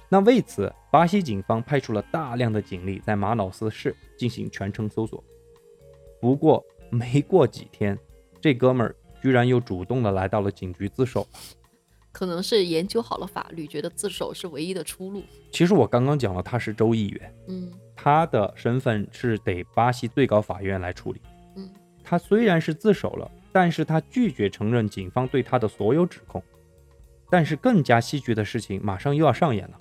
[0.07, 5.21] 那为此，巴西警方派出了大量的警力在马瑙斯市进行全程搜索。
[6.21, 7.97] 不过没过几天，
[8.39, 11.27] 这哥们儿居然又主动的来到了警局自首。
[12.15, 15.21] 可能是研究好了法律，觉得自首是唯一的出路。
[15.51, 21.21] 其实我刚刚讲了，他是州议员，嗯他的身份是得巴西最高法院来处理。
[21.57, 21.69] 嗯，
[22.05, 26.41] 他虽然是自首了，但是他拒绝承认警方对他的所有指控。
[27.29, 29.77] 但是更加戏剧的事情马上又要上演了。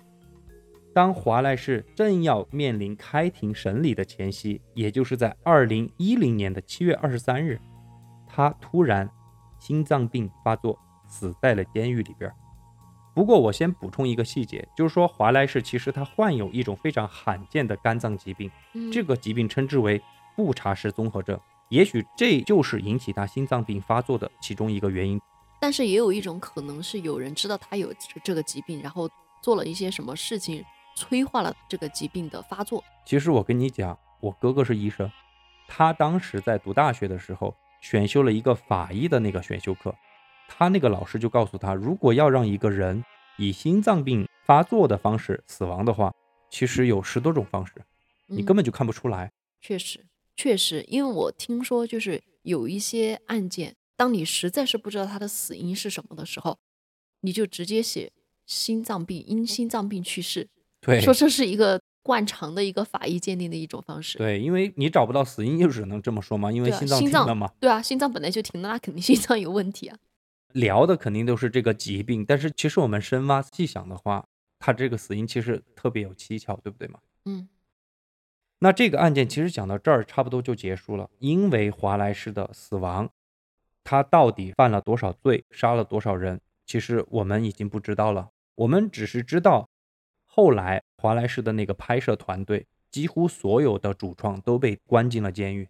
[0.92, 7.60] 当华莱士正要面临开庭审理的前夕，也就是在二零一零年的七月二十三日，
[8.26, 9.08] 他突然
[9.60, 10.76] 心脏病发作。
[11.06, 12.30] 死在了监狱里边。
[13.14, 20.02] 不过我先补充一个细节，就是说华莱士其实他患有一种非常罕见的肝脏疾病，嗯，这个疾病称之为
[20.34, 21.38] 布查氏综合症。
[21.68, 25.20] 也许这就是引起他心脏病发作的其中一个原因。
[25.60, 29.08] 但是也有一种可能是有人知道他有这这个疾病，然后
[29.42, 30.64] 做了一些什么事情，
[30.96, 32.82] 催化了这个疾病的发作。
[33.06, 35.10] 其实我跟你讲，我哥哥是医生，
[35.68, 39.94] 他当时在读大学的时候选修了一个法医的那个选修课，
[40.48, 43.04] 他那个老师就告诉他，如果要让一个人
[43.38, 46.12] 以心脏病发作的方式死亡的话，
[46.50, 47.72] 其实有十多种方式，
[48.26, 49.32] 你嗯根本就看不出来。
[49.60, 50.04] 确实，
[50.36, 56.58] 确实，因为我听说就是有一些案件，当你实在是不知道他的死因是什么的时候，
[57.22, 58.12] 你就直接写
[58.46, 60.48] 心脏病因心脏病去世，
[60.80, 64.18] 对，说这是一个惯常的一个法医鉴定的一种方式。
[64.18, 67.50] 对，因为你找不到死因，就只能这么说嘛，因为心脏停了嘛。
[67.58, 69.96] 对啊，心脏本来就停了，那肯定心脏有问题啊。
[70.54, 74.26] 聊的肯定都是这个疾病，但是其实我们深挖细想的话，
[74.58, 77.00] 他这个死因其实特别有蹊跷，对不对嘛？
[77.24, 77.48] 嗯
[78.60, 83.10] 那这个案件其实讲到这儿差不多就结束了，因为华莱士的死亡，
[83.82, 88.30] 他到底犯了多少罪，杀了多少人，其实我们已经不知道了。
[88.54, 89.68] 我们只是知道，
[90.24, 95.68] 后来华莱士的那个拍摄团队，几乎所有的主创都被关进了监狱。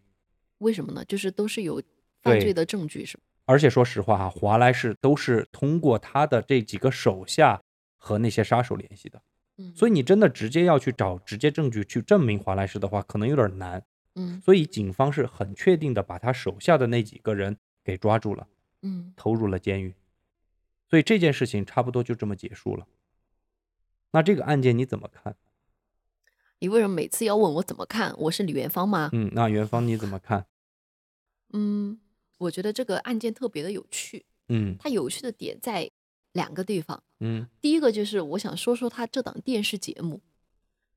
[0.58, 1.04] 为什么呢？
[1.04, 1.82] 就是都是有
[2.22, 3.24] 犯罪的证据，是吧？
[3.46, 7.62] 而且说实话哈，华莱士都是通过他的这几个手下
[7.96, 9.20] 和那些杀手联系的，
[9.58, 13.84] 嗯，所以你真的直接要去找直接证据去证明华莱士的话，可能有点难。
[14.16, 18.46] 嗯所以警方是很确定的把他手下的那几个人给抓住了，
[18.82, 19.94] 嗯投入了监狱。
[20.88, 22.86] 所以这件事情差不多就这么结束了。
[24.12, 25.34] 那这个案件你怎么看？
[26.60, 28.14] 你为什么每次要问我怎么看？
[28.16, 29.10] 我是李元芳吗？
[29.12, 30.46] 嗯，那元芳你怎么看？
[31.52, 31.98] 嗯，
[32.38, 35.90] 我觉得这个案件特别的有趣，嗯它有趣的点在
[36.32, 37.02] 两个地方。
[37.20, 40.20] 嗯第一个就是我想说说它这档电视节目，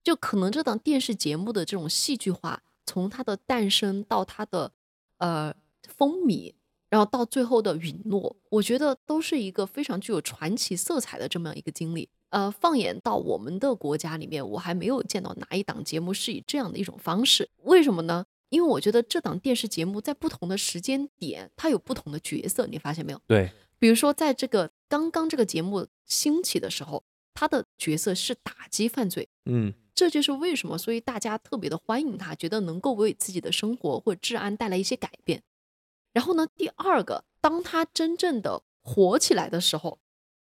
[0.03, 4.71] 就可能这档电视节目的这种戏剧化，从它的诞生到它的
[5.17, 5.53] 呃
[5.87, 6.53] 风靡，
[6.89, 12.09] 然后到最后的陨落，我觉得都是一个非常具有传奇色彩的这么样一个经历。
[12.29, 17.49] 呃，放眼到我们的国家里面，我还没有见到哪一档节目是以这样的一种方式。
[17.63, 18.25] 为什么呢？
[18.49, 23.21] 因为我觉得这档电视节目在不同的时间点，它有不同的角色，你发现没有？
[23.27, 35.41] 对，比如说，在这个刚刚这个节目兴起的时候，他的角色是打击犯罪，嗯这就是为什么，所以大家特别的欢迎他，觉得能够为自己的生活或者治安带来一些改变。
[36.13, 39.99] 然后呢，第二个，当他真正的火起来的时候，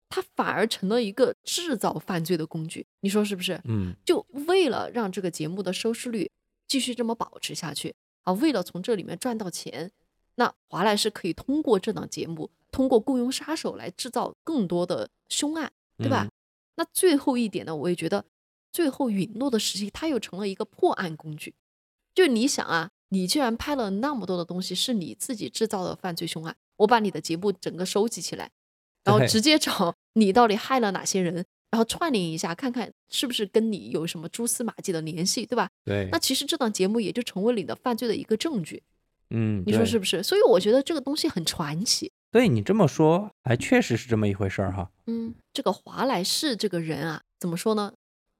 [0.09, 3.61] 他反而成了一个制造犯罪的工具，你说是不是？
[3.64, 6.30] 嗯就为了让这个节目的收视率
[6.66, 9.92] 继续这么保持下去啊，为了从这里面赚到钱，
[10.37, 16.24] 那华莱士可以通过这档节目，通过雇佣杀手来制造更多的凶案，对吧？
[16.24, 16.31] 嗯
[16.77, 18.24] 那最后一点呢，我也觉得
[18.72, 21.55] 最后陨落的时期，它又成了一个破案工具。
[22.12, 28.50] 就你想啊，你既然拍了那么多的东西是你自己制造的犯罪凶案，我把你的节目整个收集起来，
[29.05, 35.68] 然后直接找你到底害了哪些人，然后串联一下，看看是不是跟你有什么蛛丝马迹的联系，对吧？
[35.84, 38.80] 对那，其实这档节目也就成为你的犯罪的一个证据，
[39.30, 40.22] 嗯，你说是不是？
[40.22, 42.12] 所以我觉得这个东西很传奇。
[42.30, 44.88] 对你这么说，还确实是这么一回事儿哈。
[45.08, 47.92] 嗯，这个华莱士这个人啊，怎么说呢？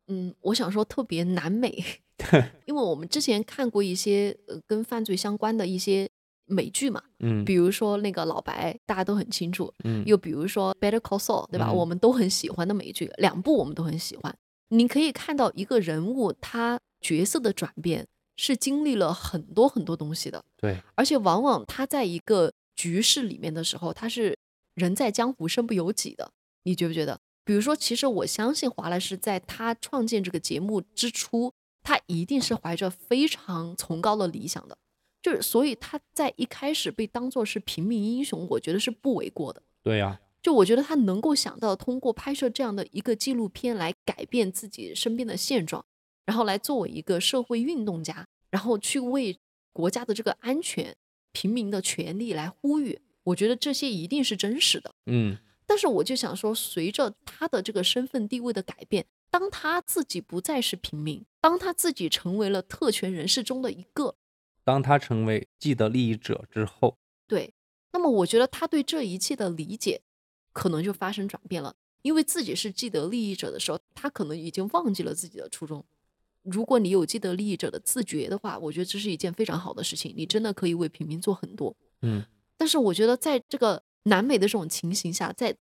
[0.07, 1.85] 嗯，我想说特别南美，
[2.66, 6.09] 因为我们之前看过一些呃跟犯罪相关的一些
[6.47, 11.69] 美剧嘛，嗯比如说那个老白，大家都很清楚，嗯又比如说 Better Call Saul，对吧？
[11.71, 14.37] 嗯我们都很喜欢的美剧，两部我们都很喜欢。
[14.69, 24.37] 你可以看到一个人物他角色的转变是经历了很多很多东西的，对，而且往往他在一个局势里面的时候，他是
[24.75, 26.31] 人在江湖身不由己的。
[26.65, 27.21] 你觉不觉得？
[27.45, 31.53] 比如说，其实我相信华莱士在他创建这个节目之初，
[31.83, 34.79] 他一定是怀着非常崇高的理想的，
[35.25, 39.63] 就是所以他在一开始被当做是平民英雄，我觉得是不为过的。
[39.83, 45.83] 对呀、就我觉得他能够想到通过拍摄这样的一个纪录片来改变自己身边的现状，
[46.27, 49.39] 然后来作为一个社会运动家，然后去为
[49.73, 50.95] 国家的这个安全、
[51.33, 54.93] 平民的权利来呼吁，我觉得这些一定是真实的。
[55.07, 64.15] 嗯但是我就想说，随着他的这个身份地位的改变，当他自己不再是平民，当他自己成为了特权人士中的一个，
[64.65, 66.96] 当他成为既得利益者之后，
[67.27, 67.54] 对，
[67.92, 70.02] 那么我觉得他对这一切的理解
[70.52, 75.85] 可能就发生转变了，因为自己是既得利益者的时候，他可能已经忘记了自己的初衷。
[76.42, 81.77] 如果你有既得利益者的自觉的话，我觉得这是一件非常好的事情，你真的可以为平民做很多。
[82.02, 82.25] 嗯
[82.56, 85.56] 但是我觉得在这个南美的这种情形下，在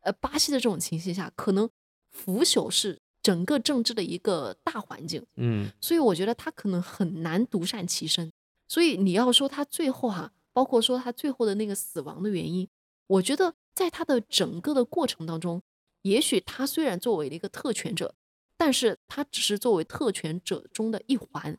[0.00, 1.70] 呃巴西的这种情形下，可能
[2.10, 8.32] 腐朽是整个政治的一个大环境，嗯所以我觉得他可能很难独善其身。
[8.68, 12.68] 所以你要说他最后哈、包括说他最后的那个死亡的原因，
[13.08, 15.60] 我觉得在他的整个的过程当中，
[16.02, 18.14] 也许他虽然作为了一个特权者，
[18.56, 21.58] 但是他只是作为特权者中的一环，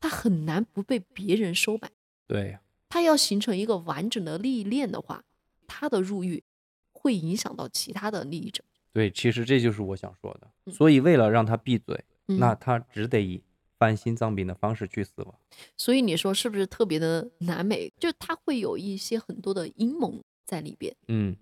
[0.00, 1.92] 他很难不被别人收买。
[2.26, 5.22] 对，他要形成一个完整的利益链的话，
[5.68, 6.42] 他的入狱
[6.90, 8.64] 会影响到其他的利益者。
[8.96, 10.50] 对，其实这就是我想说的。
[10.64, 13.42] 嗯所以为了让他闭嘴，嗯那他只得以
[13.78, 15.34] 翻心脏病的方式去死亡。
[15.76, 17.92] 所以你说是不是特别的难美？
[18.00, 20.96] 就他会有一些很多的阴谋在里边。
[21.08, 21.36] 嗯，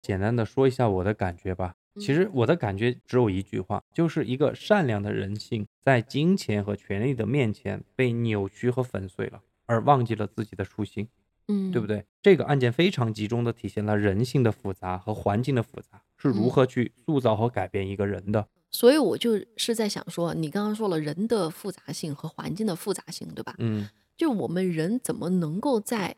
[0.00, 1.74] 简单的说一下我的感觉吧。
[1.96, 11.08] 其实我的感觉只有一句话，就是一个善良的人性在金钱和权力的面前被扭曲和粉碎了，而忘记了自己的初心，
[11.48, 12.04] 嗯，对不对？
[12.22, 18.46] 这个案件非常集中的体现了人性的复杂和环境的复杂，是如嗯何去塑造和改变一个人的。
[18.70, 23.54] 所以我就是在想说，你刚刚说了人的复杂性和环境的复杂性，对吧？
[23.58, 26.16] 嗯，就我们人怎么能够在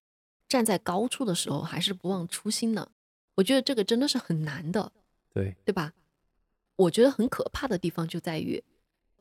[0.49, 2.89] 站在高处的时候还是不忘初心呢？
[3.37, 4.91] 我觉得这个真的是很难的，
[5.33, 5.93] 对，对吧？
[6.75, 8.65] 我觉得很可怕的地方就在于，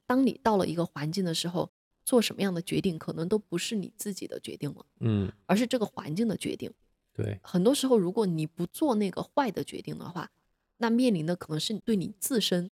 [0.07, 1.69] 当你到了一个环境的时候，
[2.09, 6.73] 做什么样的决定可能都不是你自己的决定了，嗯，而是这个环境的决定。
[7.13, 10.31] 对，很多时候，如果你不做那个坏的决定的话，
[10.77, 12.71] 那面临的可能是对你自身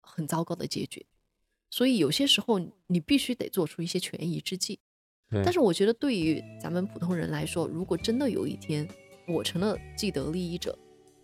[0.00, 1.04] 很糟糕的结局。
[1.68, 4.80] 所以有些时候，你必须得做出一些权宜之计。
[5.28, 8.88] 对但是我觉得，对于咱们普通人来说，如果真的有一天
[9.28, 10.74] 我成了既得利益者，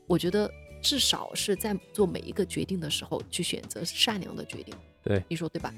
[0.07, 0.51] 我觉得
[0.83, 4.75] 至少是在做每一个决定的时候去选择善良的决定。
[5.03, 5.73] 对，你说对吧？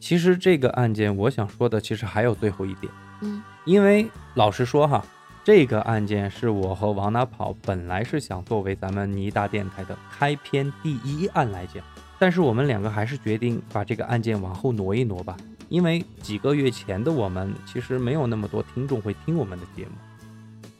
[0.00, 2.92] 其实这个案件我想说的，其实还有最后一点。
[3.20, 5.04] 嗯因为老实说哈，
[5.44, 11.84] 这个案件是我和往哪跑本来是想作为咱们尼达电台的开篇第一案来讲，
[12.18, 15.36] 但是我们两个还是决定把这个案件往后挪一挪吧，
[15.68, 19.90] 因为几个月前的我们其实没有那么多听众会听我们的节目。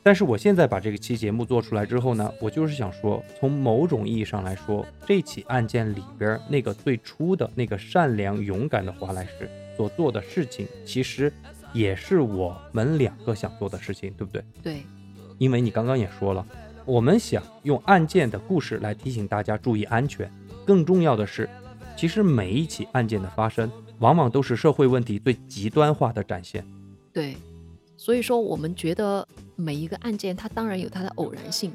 [0.03, 11.31] 但是我现在把这个期节目做出来之后呢，我就是想说，从某种意义上来说，这起案件里边那个最初的那个善良勇敢的华莱士所做的事情，其实
[11.75, 14.43] 也是我们两个想做的事情，对不对？
[14.63, 14.83] 对，
[15.37, 16.47] 因为你刚刚也说了，
[16.87, 20.31] 我们想用案件的故事来提醒大家注意安全。
[20.65, 21.49] 更重要的是，
[21.97, 26.65] 其实每一起案件的发生，往往都是社会问题最极端化的展现。
[27.13, 27.37] 对，
[27.99, 29.27] 所以说我们觉得
[29.57, 31.73] 每一个案件它当然有它的偶然性，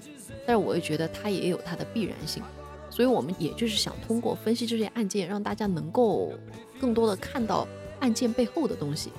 [0.47, 2.41] 但是我也觉得它也有它的必然性。
[2.89, 6.31] 所以我们也就是想通过分析这些案件，让大家能够
[6.79, 7.67] 更多的看到
[7.99, 9.11] 案件背后的东西。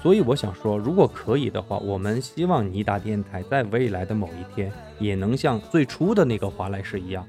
[0.00, 7.26] 所以我想说，如果可以的话，我们希望尼达电台在未来的某一天，也能像最初的那个华莱士一样，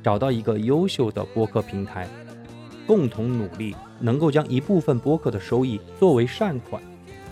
[0.00, 2.08] 找到一个优秀的播客平台，
[2.86, 6.80] 共同努力，能够将一部分播客的收益作为善款，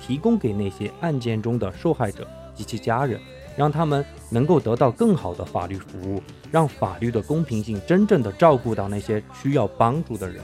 [0.01, 3.21] 提供给那些案件中的受害者及其家人，
[3.57, 10.43] 让他们能够得到更好的法律服务，让法律的公平性真正的照顾到那些需要帮助的人。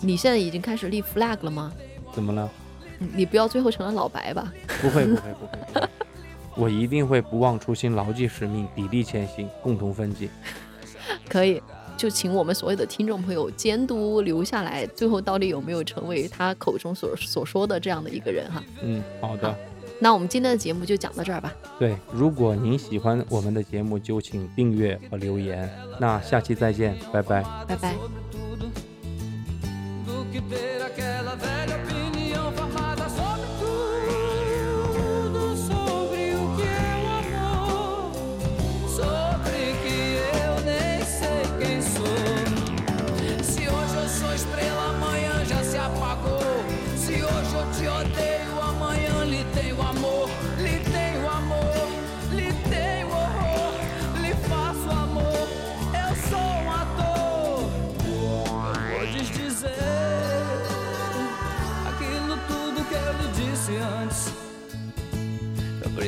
[0.00, 1.72] 你现在已经开始立 flag 了吗？
[2.12, 2.50] 怎么了？
[2.98, 4.50] 嗯你不要最后成了老白吧？
[4.80, 5.88] 不会，不会，不会，不会，
[6.56, 10.30] 我一定会不忘初心，牢记使命，砥砺前行，共同奋进。
[11.28, 11.62] 可以，
[11.96, 18.62] 就请我们所有的听众朋友监督留下来，最后到底有没有成为他口中所所说的这样的一个人哈？
[18.82, 19.54] 嗯，好的。
[19.98, 21.50] 那我们今天的节目就讲到这儿吧。
[21.78, 25.70] 对，如果您喜欢我们的节目，就请订阅和留言。
[25.98, 27.42] 那下期再见，拜拜。
[27.66, 27.96] 拜拜。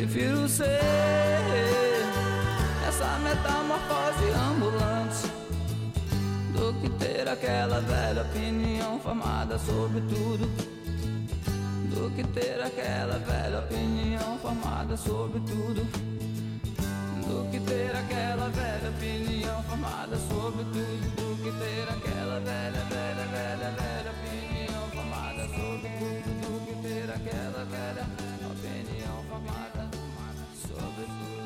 [0.09, 0.81] Prefiro ser
[2.89, 5.31] essa metamorfose ambulante
[6.55, 10.49] do que ter aquela velha opinião formada sobre tudo.
[11.95, 15.87] Do que ter aquela velha opinião formada sobre tudo.
[17.27, 20.88] Do que ter aquela velha opinião formada sobre tudo.
[30.81, 31.38] love it.